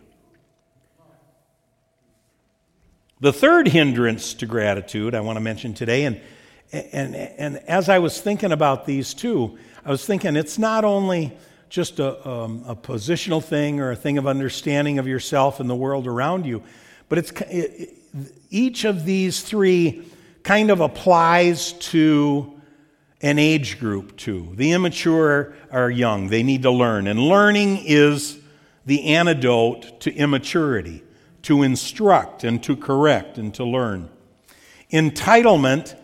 [3.20, 6.22] The third hindrance to gratitude I want to mention today, and,
[6.72, 11.38] and, and as I was thinking about these two, I was thinking it's not only
[11.70, 15.76] just a, um, a positional thing or a thing of understanding of yourself and the
[15.76, 16.64] world around you,
[17.08, 17.96] but it's it,
[18.50, 20.04] each of these three
[20.44, 22.60] kind of applies to
[23.22, 24.52] an age group too.
[24.56, 27.08] The immature are young, they need to learn.
[27.08, 28.40] And learning is
[28.86, 31.04] the antidote to immaturity,
[31.44, 34.10] to instruct and to correct and to learn.
[34.92, 35.96] Entitlement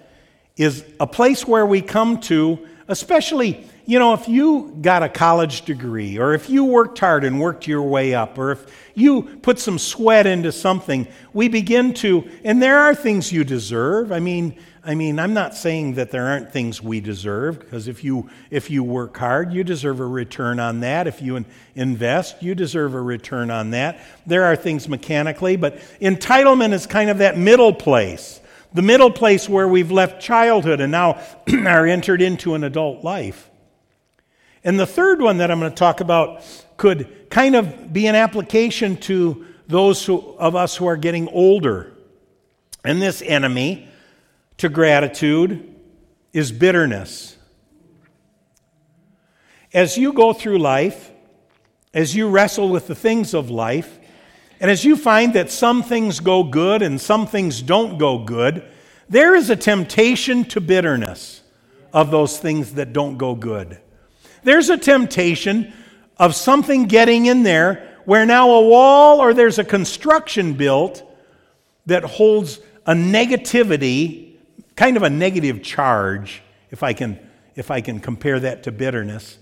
[0.57, 5.63] is a place where we come to, especially you know, if you got a college
[5.63, 9.59] degree, or if you worked hard and worked your way up, or if you put
[9.59, 14.11] some sweat into something, we begin to, and there are things you deserve.
[14.11, 18.03] I mean, I mean, I'm not saying that there aren't things we deserve, because if
[18.03, 21.05] you if you work hard, you deserve a return on that.
[21.05, 21.45] If you
[21.75, 23.99] invest, you deserve a return on that.
[24.25, 28.41] There are things mechanically, but entitlement is kind of that middle place.
[28.73, 31.21] The middle place where we've left childhood and now
[31.65, 33.49] are entered into an adult life.
[34.65, 36.43] And the third one that I'm going to talk about
[36.75, 41.93] could kind of be an application to those who, of us who are getting older.
[42.83, 43.87] And this enemy
[44.57, 45.71] to gratitude
[46.33, 47.37] is bitterness.
[49.71, 51.11] As you go through life,
[51.93, 53.99] as you wrestle with the things of life,
[54.59, 58.63] and as you find that some things go good and some things don't go good,
[59.09, 61.41] there is a temptation to bitterness
[61.93, 63.79] of those things that don't go good.
[64.45, 65.73] There's a temptation
[66.17, 71.03] of something getting in there where now a wall or there's a construction built
[71.87, 74.35] that holds a negativity,
[74.75, 77.19] kind of a negative charge, if I can,
[77.55, 79.39] if I can compare that to bitterness,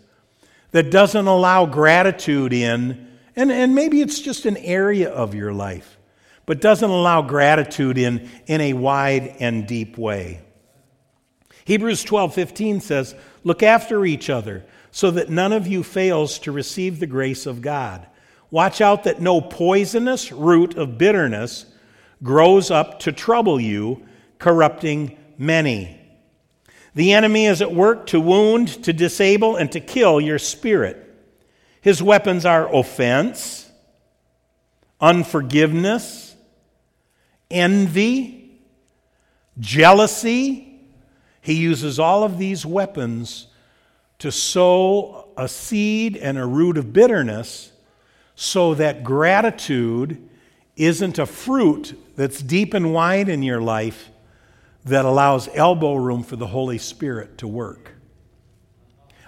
[0.72, 5.98] that doesn't allow gratitude in, and, and maybe it's just an area of your life,
[6.46, 10.40] but doesn't allow gratitude in in a wide and deep way.
[11.66, 14.64] Hebrews 12:15 says, "Look after each other,
[14.94, 18.06] so that none of you fails to receive the grace of God.
[18.52, 21.66] Watch out that no poisonous root of bitterness
[22.22, 24.04] grows up to trouble you,
[24.38, 25.98] corrupting many."
[26.94, 31.00] The enemy is at work to wound, to disable, and to kill your spirit.
[31.82, 33.72] His weapons are offense,
[35.02, 36.36] unforgiveness,
[37.50, 38.52] envy,
[39.60, 40.82] jealousy,
[41.42, 43.48] he uses all of these weapons
[44.24, 47.74] to sow a seed and a root of bitterness
[48.36, 50.30] so that gratitude
[50.78, 54.12] isn't a fruit that's deep and wide in your life
[54.86, 57.96] that allows elbow room for the Holy Spirit to work.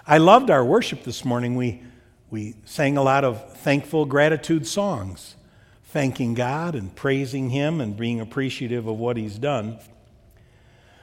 [0.06, 1.56] I loved our worship this morning.
[1.56, 1.82] We,
[2.30, 5.36] we sang a lot of thankful gratitude songs,
[5.84, 9.78] thanking God and praising Him and being appreciative of what He's done.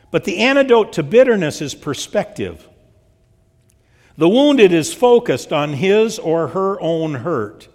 [0.09, 2.67] But the antidote to bitterness is perspective.
[4.17, 7.67] The wounded is focused on his or her own hurt.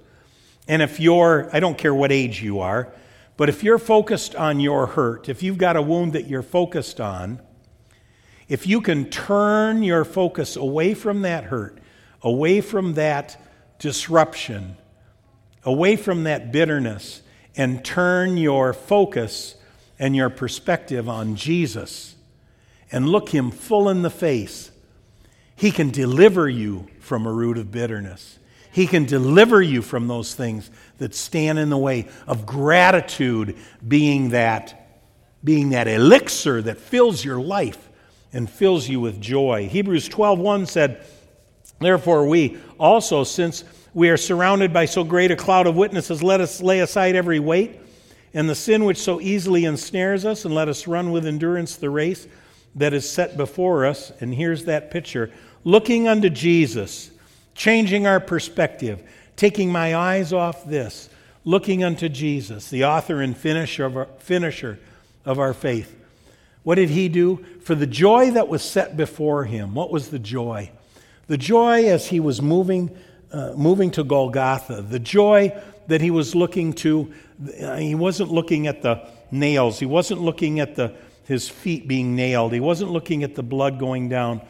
[0.68, 2.92] And if you're, I don't care what age you are,
[3.36, 7.00] but if you're focused on your hurt, if you've got a wound that you're focused
[7.00, 7.40] on,
[8.48, 11.78] if you can turn your focus away from that hurt,
[12.22, 13.40] away from that
[13.78, 14.76] disruption,
[15.64, 17.22] away from that bitterness,
[17.56, 19.56] and turn your focus
[19.98, 22.14] and your perspective on Jesus,
[22.90, 24.70] and look him full in the face,
[25.58, 28.38] he can deliver you from a root of bitterness.
[28.70, 34.30] He can deliver you from those things that stand in the way of gratitude being
[34.30, 35.02] that,
[35.42, 37.88] being that elixir that fills your life
[38.32, 39.68] and fills you with joy.
[39.68, 41.04] Hebrews 12:1 said,
[41.80, 46.40] Therefore we also, since we are surrounded by so great a cloud of witnesses, let
[46.40, 47.80] us lay aside every weight
[48.34, 51.90] and the sin which so easily ensnares us, and let us run with endurance the
[51.90, 52.28] race
[52.74, 54.12] that is set before us.
[54.20, 55.32] And here's that picture
[55.64, 57.10] looking unto Jesus,
[57.54, 59.02] changing our perspective,
[59.36, 61.08] taking my eyes off this,
[61.44, 64.78] looking unto Jesus, the author and finisher of our, finisher
[65.24, 65.94] of our faith.
[66.62, 67.44] What did he do?
[67.62, 70.70] For the joy that was set before him, what was the joy?
[71.26, 72.96] The joy as he was moving,
[73.32, 77.12] uh, moving to Golgotha, the joy that he was looking to,
[77.62, 80.94] uh, he wasn't looking at the nails, he wasn't looking at the
[81.28, 82.54] his feet being nailed.
[82.54, 84.40] He wasn't looking at the blood going down.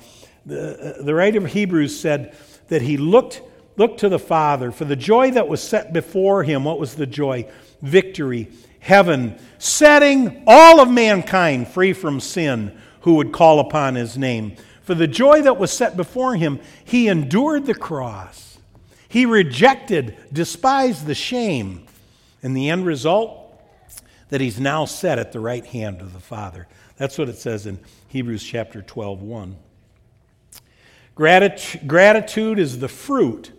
[0.46, 2.37] The, uh, the writer of Hebrews said
[2.68, 3.42] that he looked,
[3.77, 6.64] looked to the Father for the joy that was set before him.
[6.64, 7.48] What was the joy?
[7.83, 14.57] Victory, heaven, setting all of mankind free from sin who would call upon his name.
[14.83, 18.59] For the joy that was set before him, he endured the cross.
[19.09, 21.87] He rejected, despised the shame.
[22.42, 23.48] And the end result?
[24.29, 26.66] that he's now set at the right hand of the Father.
[26.96, 29.57] That's what it says in Hebrews chapter 12, 1.
[31.18, 33.50] Gratitude, is the fruit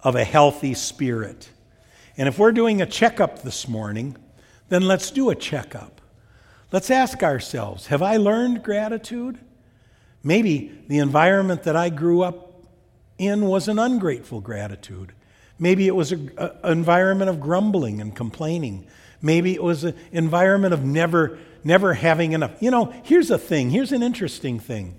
[0.00, 1.50] of a healthy spirit.
[2.16, 4.16] And if we're doing a checkup this morning,
[4.70, 6.00] then let's do a checkup.
[6.72, 9.38] Let's ask ourselves Have I learned gratitude?
[10.22, 12.64] Maybe the environment that I grew up
[13.18, 15.12] in was an ungrateful gratitude.
[15.58, 16.32] Maybe it was an
[16.64, 18.86] environment of grumbling and complaining.
[19.20, 22.62] Maybe it was an environment of never, never having enough.
[22.62, 23.68] You know, here's a thing.
[23.68, 24.98] Here's an interesting thing.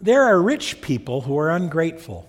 [0.00, 2.28] There are rich people who are ungrateful.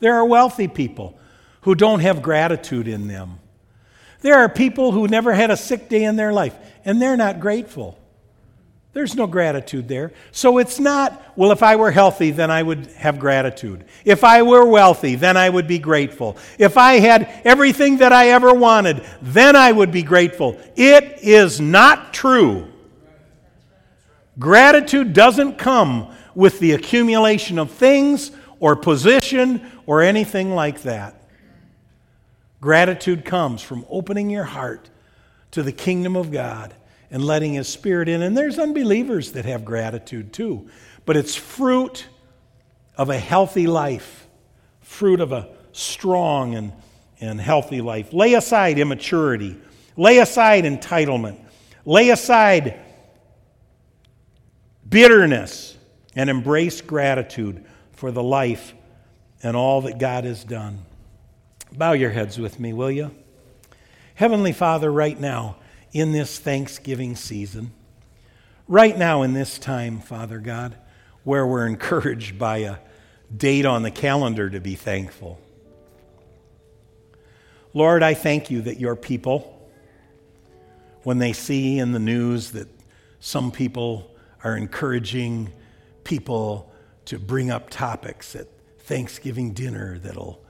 [0.00, 1.18] There are wealthy people
[1.62, 3.38] who don't have gratitude in them.
[4.20, 7.40] There are people who never had a sick day in their life, and they're not
[7.40, 7.98] grateful.
[8.94, 10.12] There's no gratitude there.
[10.30, 13.84] So it's not, well, if I were healthy, then I would have gratitude.
[14.04, 16.36] If I were wealthy, then I would be grateful.
[16.58, 20.58] If I had everything that I ever wanted, then I would be grateful.
[20.76, 22.72] It is not true.
[24.38, 31.28] Gratitude doesn't come with the accumulation of things or position or anything like that.
[32.60, 34.90] Gratitude comes from opening your heart
[35.52, 36.74] to the kingdom of God
[37.10, 38.22] and letting His Spirit in.
[38.22, 40.68] And there's unbelievers that have gratitude too.
[41.04, 42.06] But it's fruit
[42.96, 44.26] of a healthy life,
[44.80, 46.72] fruit of a strong and,
[47.20, 48.12] and healthy life.
[48.12, 49.56] Lay aside immaturity,
[49.96, 51.38] lay aside entitlement,
[51.84, 52.80] lay aside
[54.88, 55.76] bitterness,
[56.16, 58.74] and embrace gratitude for the life
[59.42, 60.78] and all that God has done.
[61.72, 63.10] Bow your heads with me, will you?
[64.14, 65.56] Heavenly Father, right now,
[65.92, 67.72] in this Thanksgiving season,
[68.68, 70.76] right now in this time, Father God,
[71.24, 72.76] where we're encouraged by a
[73.34, 75.40] date on the calendar to be thankful.
[77.72, 79.68] Lord, I thank you that your people,
[81.02, 82.68] when they see in the news that
[83.18, 84.13] some people
[84.44, 85.52] are encouraging
[86.04, 86.70] people
[87.06, 88.46] to bring up topics at
[88.80, 90.44] Thanksgiving dinner that'll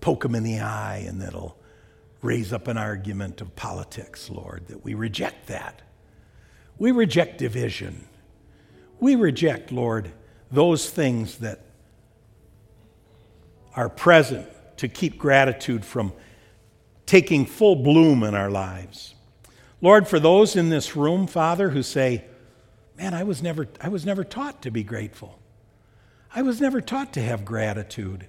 [0.00, 1.58] poke them in the eye and that'll
[2.22, 5.82] raise up an argument of politics, Lord, that we reject that.
[6.78, 8.06] We reject division.
[9.00, 10.12] We reject, Lord,
[10.50, 11.60] those things that
[13.74, 14.48] are present
[14.78, 16.12] to keep gratitude from
[17.06, 19.14] taking full bloom in our lives.
[19.80, 22.24] Lord, for those in this room, Father, who say,
[23.00, 25.38] Man, I was never, I was never taught to be grateful.
[26.34, 28.26] I was never taught to have gratitude.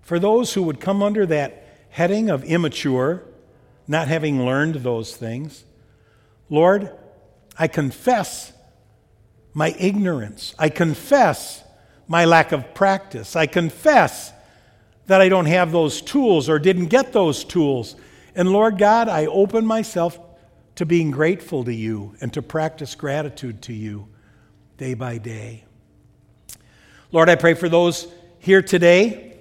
[0.00, 3.24] For those who would come under that heading of immature,
[3.88, 5.64] not having learned those things.
[6.48, 6.96] Lord,
[7.58, 8.52] I confess
[9.54, 10.54] my ignorance.
[10.56, 11.64] I confess
[12.06, 13.34] my lack of practice.
[13.34, 14.32] I confess
[15.06, 17.96] that I don't have those tools or didn't get those tools.
[18.36, 20.23] And Lord God, I open myself
[20.76, 24.08] to being grateful to you and to practice gratitude to you
[24.76, 25.64] day by day.
[27.12, 28.08] Lord, I pray for those
[28.38, 29.38] here today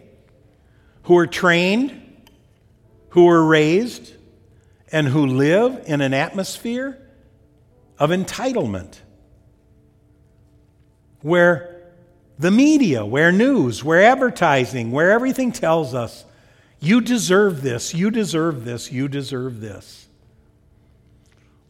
[1.04, 2.04] who are trained
[3.14, 4.12] who were raised
[4.92, 6.98] and who live in an atmosphere
[8.00, 8.98] of entitlement
[11.22, 11.94] where
[12.40, 16.26] the media, where news, where advertising, where everything tells us,
[16.80, 20.03] you deserve this, you deserve this, you deserve this.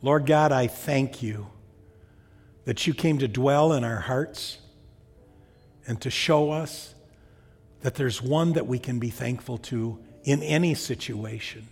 [0.03, 1.47] Lord God, I thank you
[2.65, 4.57] that you came to dwell in our hearts
[5.87, 6.93] and to show us
[7.81, 11.69] that there's one that we can be thankful to in any situation,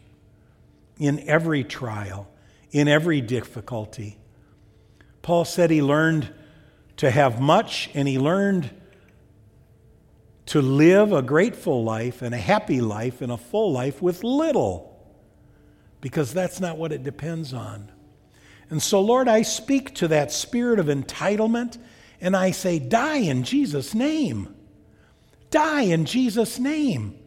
[0.98, 2.30] in every trial,
[2.72, 4.18] in every difficulty.
[5.22, 6.34] Paul said he learned
[6.98, 8.70] to have much and he learned
[10.46, 14.88] to live a grateful life and a happy life and a full life with little
[16.00, 17.92] because that's not what it depends on.
[18.72, 21.78] And so, Lord, I speak to that spirit of entitlement
[22.22, 24.56] and I say, Die in Jesus' name.
[25.50, 27.20] Die in Jesus' name.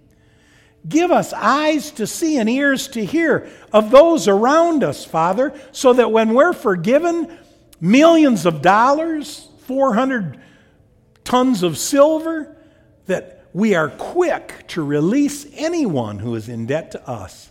[0.88, 5.92] Give us eyes to see and ears to hear of those around us, Father, so
[5.92, 7.38] that when we're forgiven
[7.78, 10.40] millions of dollars, 400
[11.24, 12.56] tons of silver,
[13.06, 17.50] that we are quick to release anyone who is in debt to us.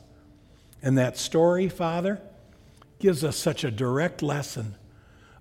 [0.82, 2.20] And that story, Father,
[3.00, 4.76] gives us such a direct lesson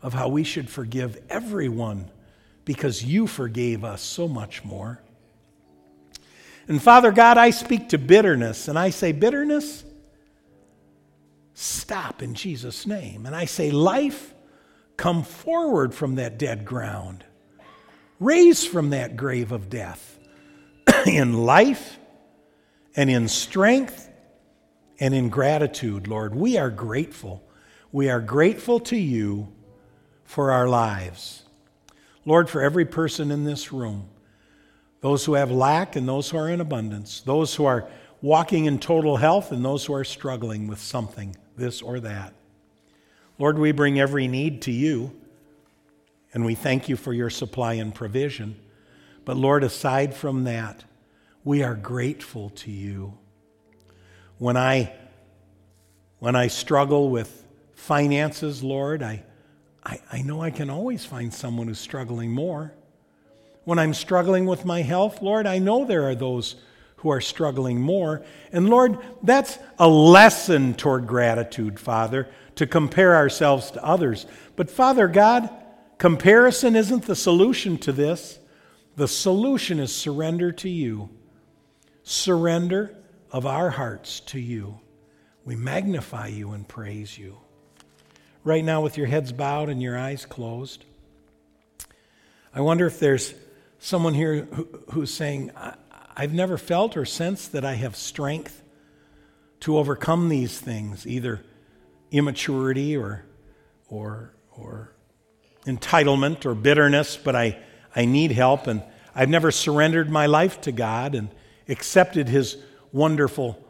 [0.02, 2.10] of how we should forgive everyone
[2.64, 5.00] because you forgave us so much more.
[6.68, 9.84] And Father God, I speak to bitterness and I say, bitterness,
[11.54, 13.26] stop in Jesus' name.
[13.26, 14.34] And I say, life,
[14.96, 17.24] come forward from that dead ground,
[18.20, 20.18] raise from that grave of death
[21.06, 21.98] in life
[22.94, 24.08] and in strength
[25.02, 26.32] and in gratitude, Lord.
[26.32, 27.42] We are grateful.
[27.90, 29.48] We are grateful to you
[30.24, 31.42] for our lives.
[32.24, 34.08] Lord, for every person in this room
[35.00, 37.88] those who have lack and those who are in abundance, those who are
[38.20, 42.32] walking in total health and those who are struggling with something, this or that.
[43.40, 45.10] Lord, we bring every need to you,
[46.32, 48.54] and we thank you for your supply and provision.
[49.24, 50.84] But Lord, aside from that,
[51.42, 53.18] we are grateful to you.
[54.38, 54.92] When I,
[56.18, 59.24] when I struggle with finances, Lord, I,
[59.84, 62.72] I, I know I can always find someone who's struggling more.
[63.64, 66.56] When I'm struggling with my health, Lord, I know there are those
[66.96, 68.22] who are struggling more.
[68.52, 74.26] And Lord, that's a lesson toward gratitude, Father, to compare ourselves to others.
[74.54, 75.50] But Father God,
[75.98, 78.38] comparison isn't the solution to this.
[78.94, 81.10] The solution is surrender to you.
[82.04, 82.94] Surrender
[83.32, 84.78] of our hearts to you.
[85.44, 87.38] We magnify you and praise you.
[88.44, 90.84] Right now, with your heads bowed and your eyes closed,
[92.54, 93.34] I wonder if there's
[93.78, 95.50] someone here who, who's saying,
[96.14, 98.62] I've never felt or sensed that I have strength
[99.60, 101.42] to overcome these things, either
[102.10, 103.24] immaturity or,
[103.88, 104.92] or, or
[105.64, 107.58] entitlement or bitterness, but I,
[107.96, 108.66] I need help.
[108.66, 108.82] And
[109.14, 111.28] I've never surrendered my life to God and
[111.68, 112.58] accepted His
[112.92, 113.62] wonderful,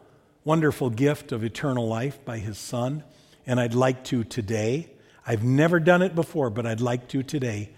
[0.43, 3.03] wonderful gift of eternal life by His Son.
[3.45, 4.89] And I'd like to today.
[5.25, 7.71] I've never done it before, but I'd like to today.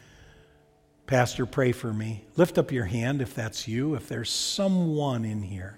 [1.07, 2.23] Pastor, pray for me.
[2.35, 5.77] Lift up your hand if that's you, if there's someone in here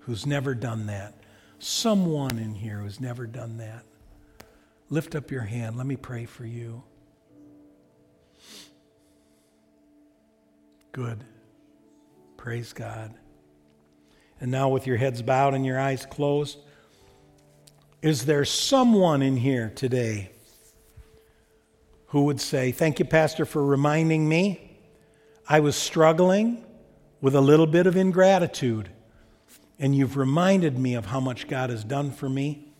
[0.00, 1.14] who's never done that.
[1.60, 3.84] Someone in here who's never done that.
[4.90, 5.76] Lift up your hand.
[5.76, 6.82] Let me pray for you.
[10.92, 11.22] Good.
[12.36, 13.14] Praise God.
[14.40, 16.58] And now, with your heads bowed and your eyes closed,
[18.02, 20.30] is there someone in here today
[22.08, 24.78] who would say, Thank you, Pastor, for reminding me
[25.48, 26.64] I was struggling
[27.20, 28.88] with a little bit of ingratitude,
[29.78, 32.72] and you've reminded me of how much God has done for me,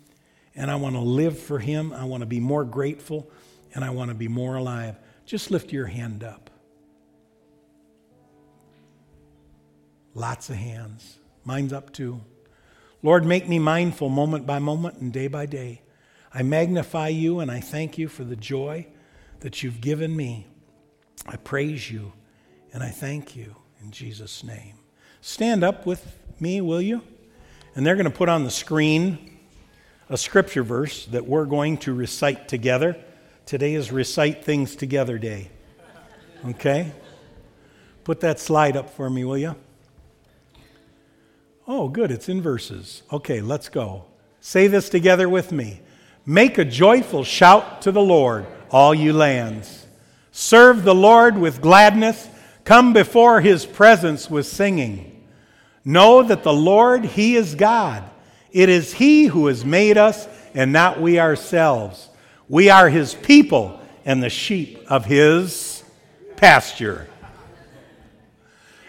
[0.55, 1.93] and I want to live for Him.
[1.93, 3.31] I want to be more grateful,
[3.75, 4.97] and I want to be more alive.
[5.27, 6.51] Just lift your hand up.
[10.15, 11.18] Lots of hands.
[11.49, 12.21] Mine's up too.
[13.03, 15.81] Lord, make me mindful moment by moment and day by day.
[16.31, 18.87] I magnify you and I thank you for the joy
[19.41, 20.47] that you've given me.
[21.27, 22.13] I praise you
[22.75, 24.75] and I thank you in Jesus' name.
[25.23, 27.01] Stand up with me, will you?
[27.75, 29.39] And they're going to put on the screen
[30.11, 32.95] a scripture verse that we're going to recite together.
[33.47, 35.51] Today is Recite Things Together Day.
[36.45, 36.93] Okay?
[38.05, 39.57] Put that slide up for me, will you?
[41.71, 43.03] Oh, good, it's in verses.
[43.13, 44.07] Okay, let's go.
[44.41, 45.83] Say this together with me.
[46.25, 49.87] Make a joyful shout to the Lord all you lands.
[50.33, 52.27] Serve the Lord with gladness.
[52.65, 55.27] Come before his presence with singing.
[55.85, 58.03] Know that the Lord, he is God.
[58.51, 62.09] It is he who has made us and not we ourselves.
[62.49, 65.85] We are his people and the sheep of his
[66.37, 67.09] pasture.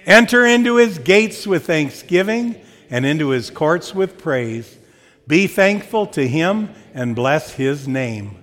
[0.06, 2.56] Enter into his gates with thanksgiving
[2.90, 4.78] and into his courts with praise.
[5.28, 8.42] Be thankful to him and bless his name.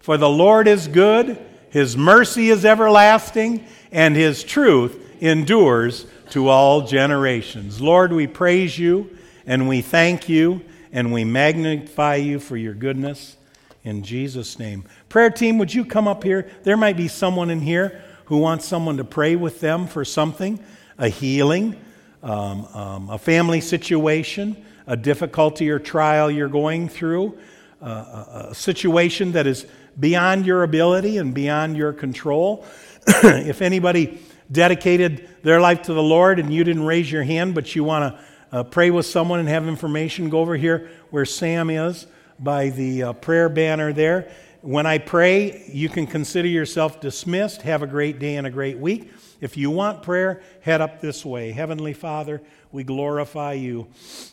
[0.00, 1.38] For the Lord is good,
[1.70, 7.80] his mercy is everlasting, and his truth endures to all generations.
[7.80, 9.16] Lord, we praise you
[9.46, 10.62] and we thank you
[10.92, 13.36] and we magnify you for your goodness
[13.84, 14.84] in Jesus' name.
[15.08, 16.50] Prayer team, would you come up here?
[16.64, 20.62] There might be someone in here who wants someone to pray with them for something
[20.98, 21.80] a healing,
[22.22, 24.56] um, um, a family situation,
[24.86, 27.38] a difficulty or trial you're going through,
[27.82, 29.66] uh, a, a situation that is
[29.98, 32.64] beyond your ability and beyond your control.
[33.06, 37.74] if anybody dedicated their life to the Lord and you didn't raise your hand, but
[37.74, 41.70] you want to uh, pray with someone and have information, go over here where Sam
[41.70, 42.06] is
[42.38, 44.30] by the uh, prayer banner there.
[44.60, 47.62] When I pray, you can consider yourself dismissed.
[47.62, 49.12] Have a great day and a great week.
[49.40, 51.52] If you want prayer, head up this way.
[51.52, 53.88] Heavenly Father, we glorify you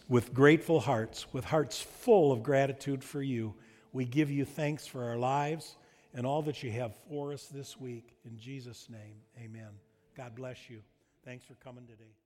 [0.10, 3.53] with grateful hearts, with hearts full of gratitude for you.
[3.93, 5.76] We give you thanks for our lives
[6.14, 8.18] and all that you have for us this week.
[8.26, 9.70] In Jesus' name, amen.
[10.18, 10.82] God bless you.
[11.24, 12.24] Thanks for coming today.